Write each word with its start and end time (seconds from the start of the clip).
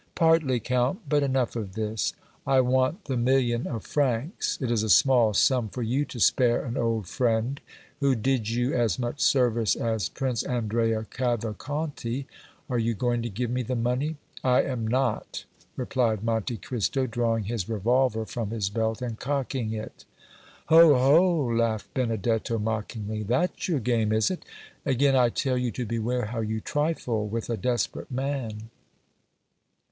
"Partly, 0.15 0.59
Count; 0.59 1.01
but 1.07 1.21
enough 1.21 1.55
of 1.55 1.73
this 1.75 2.13
I 2.47 2.59
want 2.59 3.05
the 3.05 3.15
million 3.15 3.67
of 3.67 3.83
francs; 3.85 4.57
it 4.59 4.71
is 4.71 4.81
a 4.81 4.89
small 4.89 5.35
sum 5.35 5.69
for 5.69 5.83
you 5.83 6.05
to 6.05 6.19
spare 6.19 6.65
an 6.65 6.75
old 6.75 7.05
friend, 7.07 7.61
who 7.99 8.15
did 8.15 8.49
you 8.49 8.73
as 8.73 8.97
much 8.97 9.19
service 9.19 9.75
as 9.75 10.09
Prince 10.09 10.41
Andrea 10.41 11.05
Cavalcanti! 11.11 12.25
Are 12.67 12.79
you 12.79 12.95
going 12.95 13.21
to 13.21 13.29
give 13.29 13.51
me 13.51 13.61
the 13.61 13.75
money?" 13.75 14.15
"I 14.43 14.63
am 14.63 14.87
not!" 14.87 15.45
replied 15.75 16.23
Monte 16.23 16.57
Cristo, 16.57 17.05
drawing 17.05 17.43
his 17.43 17.69
revolver 17.69 18.25
from 18.25 18.49
his 18.49 18.71
belt 18.71 19.03
and 19.03 19.19
cocking 19.19 19.71
it. 19.71 20.05
"Ho! 20.69 20.95
ho!" 20.97 21.29
laughed 21.45 21.93
Benedetto, 21.93 22.57
mockingly, 22.57 23.21
"that's 23.21 23.67
your 23.67 23.79
game, 23.79 24.11
is 24.11 24.31
it? 24.31 24.45
Again 24.83 25.15
I 25.15 25.29
tell 25.29 25.59
you 25.59 25.69
to 25.73 25.85
beware 25.85 26.25
how 26.25 26.39
you 26.39 26.59
trifle 26.59 27.27
with 27.27 27.51
a 27.51 27.55
desperate 27.57 28.09
man!" 28.09 28.71